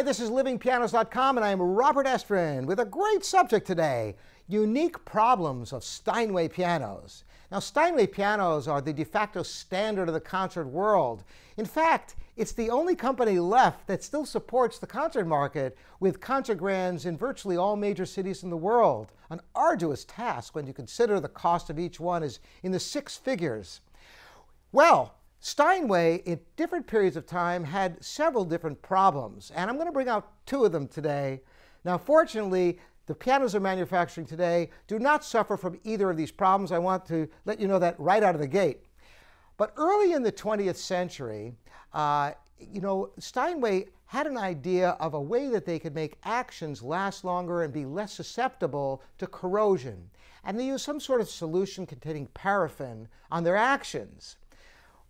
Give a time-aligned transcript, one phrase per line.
[0.00, 4.16] Hi, this is livingpianos.com and I am Robert Estrin with a great subject today,
[4.48, 7.24] unique problems of Steinway pianos.
[7.52, 11.22] Now, Steinway pianos are the de facto standard of the concert world.
[11.58, 16.54] In fact, it's the only company left that still supports the concert market with concert
[16.54, 19.12] grands in virtually all major cities in the world.
[19.28, 23.18] An arduous task when you consider the cost of each one is in the six
[23.18, 23.82] figures.
[24.72, 29.92] Well, Steinway, at different periods of time, had several different problems, and I'm going to
[29.92, 31.40] bring out two of them today.
[31.82, 36.72] Now, fortunately, the pianos are manufacturing today do not suffer from either of these problems.
[36.72, 38.84] I want to let you know that right out of the gate.
[39.56, 41.54] But early in the 20th century,
[41.94, 46.82] uh, you know, Steinway had an idea of a way that they could make actions
[46.82, 50.10] last longer and be less susceptible to corrosion.
[50.44, 54.36] And they used some sort of solution containing paraffin on their actions.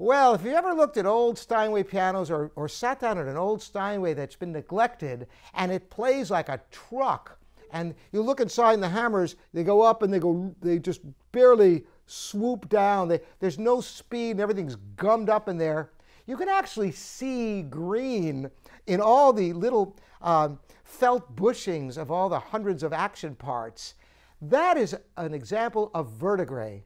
[0.01, 3.37] Well, if you ever looked at old Steinway pianos or, or sat down at an
[3.37, 7.39] old Steinway that's been neglected and it plays like a truck,
[7.71, 11.85] and you look inside the hammers, they go up and they go, they just barely
[12.07, 13.09] swoop down.
[13.09, 15.91] They, there's no speed and everything's gummed up in there.
[16.27, 18.51] You can actually see green
[18.87, 23.97] in all the little um, felt bushings of all the hundreds of action parts.
[24.41, 26.85] That is an example of verdigris.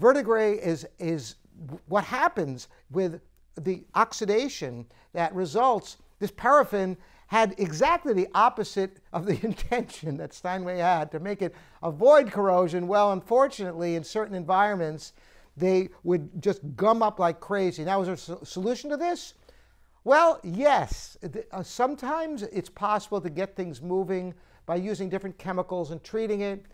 [0.00, 1.36] Verdigris is, is
[1.86, 3.20] what happens with
[3.60, 6.96] the oxidation that results, this paraffin
[7.28, 12.86] had exactly the opposite of the intention that Steinway had to make it avoid corrosion.
[12.86, 15.12] Well, unfortunately, in certain environments,
[15.56, 17.84] they would just gum up like crazy.
[17.84, 19.34] Now, is there a solution to this?
[20.04, 21.16] Well, yes.
[21.50, 24.34] Uh, sometimes it's possible to get things moving
[24.66, 26.64] by using different chemicals and treating it.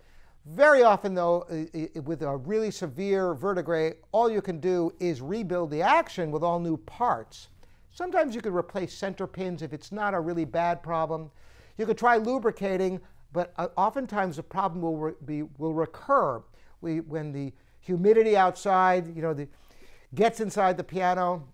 [0.44, 1.46] Very often, though,
[2.04, 6.58] with a really severe verdigris, all you can do is rebuild the action with all
[6.58, 7.48] new parts.
[7.92, 11.30] Sometimes you could replace center pins if it's not a really bad problem.
[11.78, 13.00] You could try lubricating,
[13.32, 16.42] but uh, oftentimes the problem will, be, will recur
[16.80, 19.46] we, when the humidity outside, you know, the,
[20.14, 21.46] gets inside the piano,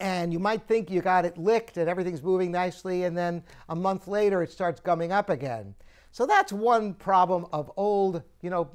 [0.00, 3.76] and you might think you got it licked and everything's moving nicely, and then a
[3.76, 5.74] month later it starts gumming up again.
[6.10, 8.70] So that's one problem of old, you know,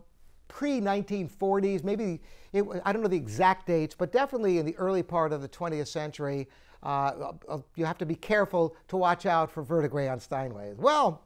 [0.48, 2.22] pre-1940s, maybe,
[2.54, 5.50] it, I don't know the exact dates, but definitely in the early part of the
[5.50, 6.48] 20th century,
[6.84, 10.78] uh, uh, you have to be careful to watch out for verdigris on Steinways.
[10.78, 11.24] Well,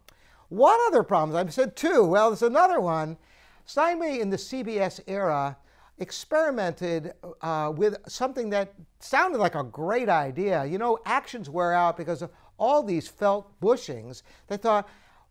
[0.48, 3.18] one other problem, I've said two, well, there's another one.
[3.66, 5.58] Steinway in the CBS era
[6.00, 10.66] experimented uh, with something that sounded like a great idea.
[10.66, 14.24] You know, actions wear out because of all these felt bushings.
[14.48, 14.88] They thought,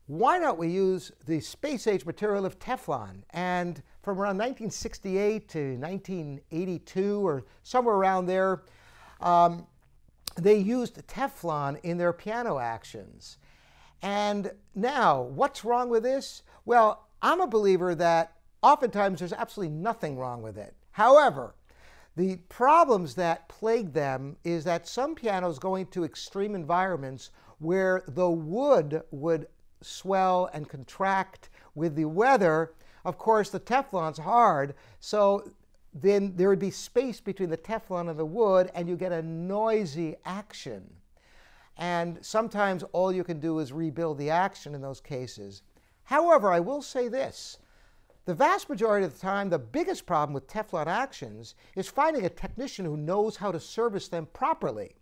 [0.06, 3.22] why not we use the space age material of Teflon?
[3.30, 8.62] And from around 1968 to 1982 or somewhere around there,
[9.20, 9.66] um,
[10.36, 13.36] they used Teflon in their piano actions.
[14.00, 16.42] And now, what's wrong with this?
[16.64, 20.74] Well, I'm a believer that oftentimes there's absolutely nothing wrong with it.
[20.92, 21.54] However,
[22.16, 28.28] the problems that plague them is that some pianos go into extreme environments where the
[28.28, 29.46] wood would
[29.80, 32.72] swell and contract with the weather.
[33.04, 35.52] Of course, the Teflon's hard, so
[35.94, 39.22] then there would be space between the Teflon and the wood, and you get a
[39.22, 40.92] noisy action.
[41.76, 45.62] And sometimes all you can do is rebuild the action in those cases.
[46.02, 47.58] However, I will say this.
[48.28, 52.28] The vast majority of the time, the biggest problem with Teflon actions is finding a
[52.28, 54.96] technician who knows how to service them properly.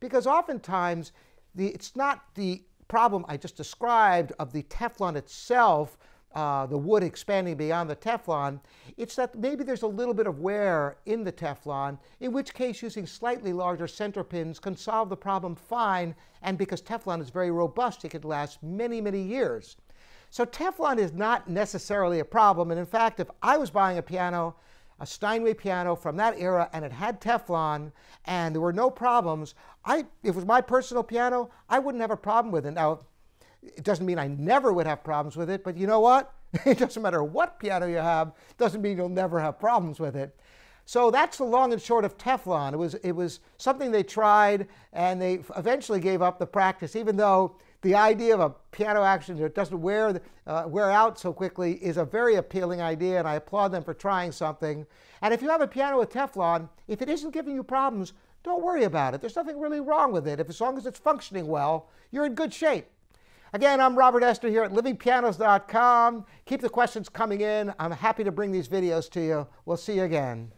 [0.00, 1.12] Because oftentimes,
[1.54, 5.96] the, it's not the problem I just described of the Teflon itself,
[6.34, 8.58] uh, the wood expanding beyond the Teflon,
[8.96, 12.82] it's that maybe there's a little bit of wear in the Teflon, in which case
[12.82, 17.52] using slightly larger center pins can solve the problem fine, and because Teflon is very
[17.52, 19.76] robust, it could last many, many years.
[20.32, 24.02] So Teflon is not necessarily a problem, and in fact, if I was buying a
[24.02, 24.56] piano
[24.98, 27.90] a Steinway piano from that era and it had Teflon
[28.24, 32.12] and there were no problems, I, if it was my personal piano, I wouldn't have
[32.12, 32.70] a problem with it.
[32.70, 33.00] Now,
[33.62, 36.32] it doesn't mean I never would have problems with it, but you know what?
[36.64, 40.38] it doesn't matter what piano you have, doesn't mean you'll never have problems with it.
[40.84, 42.72] So that's the long and short of Teflon.
[42.72, 47.16] It was, it was something they tried and they eventually gave up the practice, even
[47.16, 51.74] though the idea of a piano action that doesn't wear, uh, wear out so quickly
[51.74, 54.86] is a very appealing idea, and I applaud them for trying something.
[55.20, 58.12] And if you have a piano with Teflon, if it isn't giving you problems,
[58.44, 59.20] don't worry about it.
[59.20, 60.40] There's nothing really wrong with it.
[60.40, 62.86] If as long as it's functioning well, you're in good shape.
[63.52, 66.24] Again, I'm Robert Estrin here at livingpianos.com.
[66.46, 67.72] Keep the questions coming in.
[67.78, 69.46] I'm happy to bring these videos to you.
[69.66, 70.52] We'll see you again.